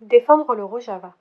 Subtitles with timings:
[0.00, 1.12] Défendre le Rojava.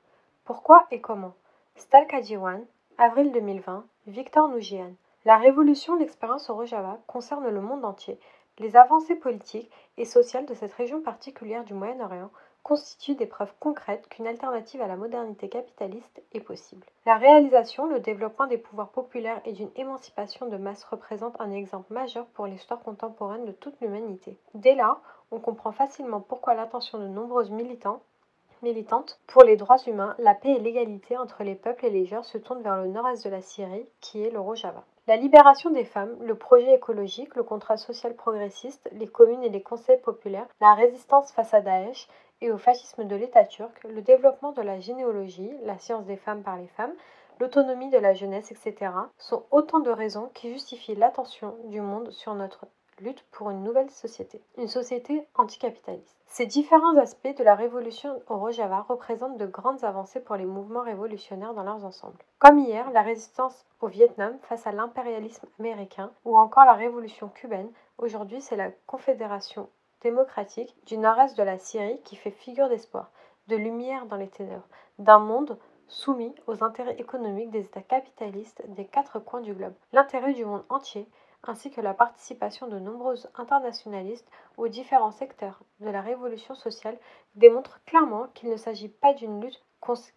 [0.45, 1.33] Pourquoi et comment?
[1.77, 2.63] Stalka Diwan,
[3.00, 4.92] avril 2020, Victor Noujian.
[5.25, 8.20] La révolution l'expérience au Rojava concerne le monde entier.
[8.60, 12.29] Les avancées politiques et sociales de cette région particulière du Moyen-Orient
[12.62, 16.86] constituent des preuves concrètes qu'une alternative à la modernité capitaliste est possible.
[17.07, 21.91] La réalisation, le développement des pouvoirs populaires et d'une émancipation de masse représente un exemple
[21.91, 24.38] majeur pour l'histoire contemporaine de toute l'humanité.
[24.54, 25.00] Dès là,
[25.32, 28.04] on comprend facilement pourquoi l'attention de nombreux militants
[28.62, 32.26] militante pour les droits humains, la paix et l'égalité entre les peuples et les genres
[32.26, 34.84] se tournent vers le nord-est de la Syrie, qui est le Rojava.
[35.08, 39.62] La libération des femmes, le projet écologique, le contrat social progressiste, les communes et les
[39.62, 42.08] conseils populaires, la résistance face à Daesh
[42.41, 46.44] et au fascisme de l'État turc, le développement de la généalogie, la science des femmes
[46.44, 46.94] par les femmes,
[47.39, 52.34] l'autonomie de la jeunesse, etc., sont autant de raisons qui justifient l'attention du monde sur
[52.34, 52.67] notre
[53.00, 56.18] lutte pour une nouvelle société, une société anticapitaliste.
[56.26, 60.82] Ces différents aspects de la révolution au Rojava représentent de grandes avancées pour les mouvements
[60.82, 62.23] révolutionnaires dans leurs ensembles.
[62.40, 67.72] Comme hier, la résistance au Vietnam face à l'impérialisme américain ou encore la révolution cubaine,
[67.98, 69.70] aujourd'hui c'est la Confédération
[70.02, 73.11] démocratique du nord-est de la Syrie qui fait figure d'espoir,
[73.48, 74.67] de lumière dans les ténèbres,
[75.00, 79.73] d'un monde soumis aux intérêts économiques des États capitalistes des quatre coins du globe.
[79.94, 81.08] L'intérêt du monde entier
[81.48, 86.98] ainsi que la participation de nombreux internationalistes aux différents secteurs de la révolution sociale
[87.36, 89.64] démontrent clairement qu'il ne s'agit pas d'une lutte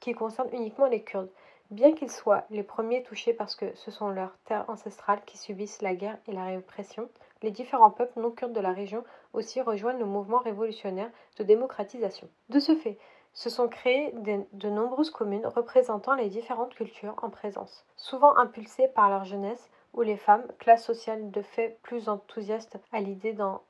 [0.00, 1.30] qui concerne uniquement les Kurdes,
[1.70, 5.82] bien qu'ils soient les premiers touchés parce que ce sont leurs terres ancestrales qui subissent
[5.82, 7.08] la guerre et la répression,
[7.42, 12.28] les différents peuples non kurdes de la région aussi rejoignent le mouvement révolutionnaire de démocratisation.
[12.48, 12.98] De ce fait,
[13.32, 14.12] se sont créées
[14.52, 20.02] de nombreuses communes représentant les différentes cultures en présence, souvent impulsées par leur jeunesse où
[20.02, 23.60] les femmes, classe sociale de fait plus enthousiastes à l'idée d'un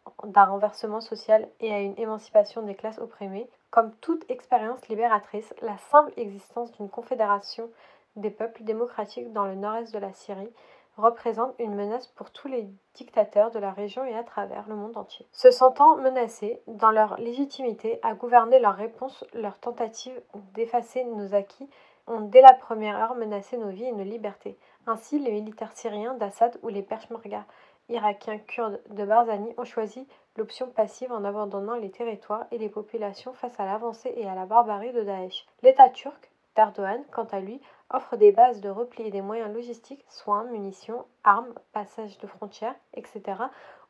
[0.44, 6.12] renversement social et à une émancipation des classes opprimées, comme toute expérience libératrice, la simple
[6.16, 7.70] existence d'une confédération
[8.16, 10.52] des peuples démocratiques dans le nord-est de la Syrie
[10.96, 14.96] représente une menace pour tous les dictateurs de la région et à travers le monde
[14.96, 15.26] entier.
[15.32, 20.20] Se sentant menacés dans leur légitimité à gouverner leur réponse, leur tentative
[20.54, 21.68] d'effacer nos acquis
[22.10, 24.58] ont dès la première heure menacé nos vies et nos libertés.
[24.86, 27.44] Ainsi, les militaires syriens d'Assad ou les Peshmerga
[27.88, 30.06] irakiens kurdes de Barzani ont choisi
[30.36, 34.46] l'option passive en abandonnant les territoires et les populations face à l'avancée et à la
[34.46, 35.46] barbarie de Daesh.
[35.62, 37.60] L'État turc d'Erdogan, quant à lui,
[37.90, 42.76] offre des bases de repli et des moyens logistiques, soins, munitions, armes, passages de frontières,
[42.94, 43.22] etc.,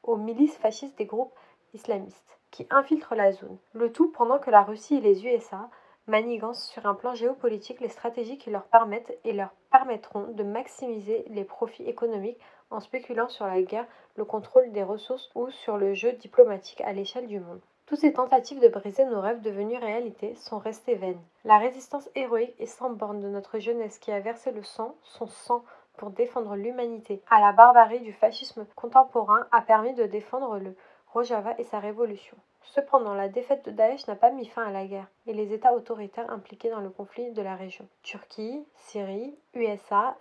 [0.02, 1.34] aux milices fascistes des groupes
[1.74, 3.58] islamistes qui infiltrent la zone.
[3.74, 5.68] Le tout pendant que la Russie et les USA
[6.10, 11.24] manigancent sur un plan géopolitique les stratégies qui leur permettent et leur permettront de maximiser
[11.28, 12.40] les profits économiques
[12.70, 16.92] en spéculant sur la guerre, le contrôle des ressources ou sur le jeu diplomatique à
[16.92, 17.60] l'échelle du monde.
[17.86, 21.22] Toutes ces tentatives de briser nos rêves devenus réalité sont restées vaines.
[21.44, 25.26] La résistance héroïque et sans borne de notre jeunesse qui a versé le sang, son
[25.26, 25.64] sang,
[25.96, 30.76] pour défendre l'humanité à la barbarie du fascisme contemporain a permis de défendre le
[31.08, 32.36] Rojava et sa révolution.
[32.74, 35.74] Cependant, la défaite de Daesh n'a pas mis fin à la guerre et les États
[35.74, 37.88] autoritaires impliqués dans le conflit de la région.
[38.04, 40.16] Turquie, Syrie, USA,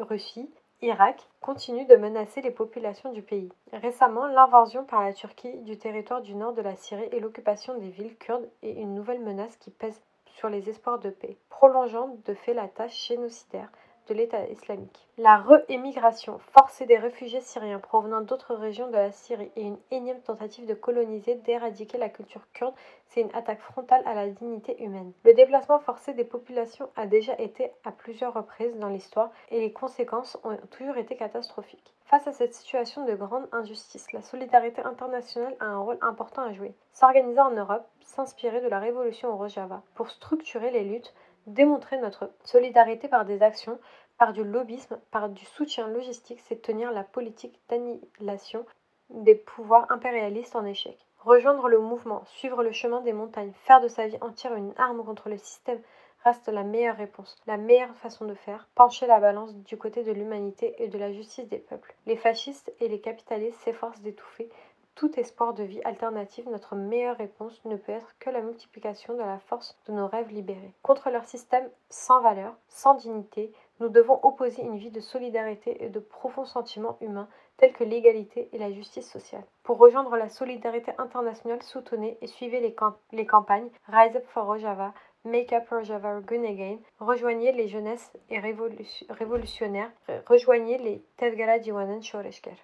[0.00, 0.50] Russie,
[0.82, 3.52] Irak continuent de menacer les populations du pays.
[3.72, 7.90] Récemment, l'invasion par la Turquie du territoire du nord de la Syrie et l'occupation des
[7.90, 10.00] villes kurdes est une nouvelle menace qui pèse
[10.34, 13.70] sur les espoirs de paix, prolongeant de fait la tâche génocidaire
[14.14, 15.08] l'État islamique.
[15.16, 20.20] La re-émigration forcée des réfugiés syriens provenant d'autres régions de la Syrie et une énième
[20.20, 22.74] tentative de coloniser, d'éradiquer la culture kurde,
[23.06, 25.12] c'est une attaque frontale à la dignité humaine.
[25.24, 29.72] Le déplacement forcé des populations a déjà été à plusieurs reprises dans l'histoire et les
[29.72, 31.94] conséquences ont toujours été catastrophiques.
[32.04, 36.52] Face à cette situation de grande injustice, la solidarité internationale a un rôle important à
[36.54, 36.72] jouer.
[36.94, 41.14] S'organiser en Europe, s'inspirer de la révolution au Rojava pour structurer les luttes
[41.46, 43.78] Démontrer notre solidarité par des actions,
[44.18, 48.66] par du lobbyisme, par du soutien logistique, c'est tenir la politique d'annihilation
[49.10, 50.98] des pouvoirs impérialistes en échec.
[51.20, 55.04] Rejoindre le mouvement, suivre le chemin des montagnes, faire de sa vie entière une arme
[55.04, 55.80] contre le système
[56.24, 60.12] reste la meilleure réponse, la meilleure façon de faire, pencher la balance du côté de
[60.12, 61.94] l'humanité et de la justice des peuples.
[62.06, 64.50] Les fascistes et les capitalistes s'efforcent d'étouffer
[64.98, 69.20] tout espoir de vie alternative, notre meilleure réponse ne peut être que la multiplication de
[69.20, 70.74] la force de nos rêves libérés.
[70.82, 75.88] Contre leur système sans valeur, sans dignité, nous devons opposer une vie de solidarité et
[75.88, 77.28] de profonds sentiments humains
[77.58, 79.44] tels que l'égalité et la justice sociale.
[79.62, 85.52] Pour rejoindre la solidarité internationale, soutenez et suivez les, campagnes Rise Up for Rojava, Make
[85.52, 89.92] Up Rojava Gun Again, rejoignez les jeunesses et révolutionnaires,
[90.26, 92.58] rejoignez les Tezgara Diwanan Shoreshker.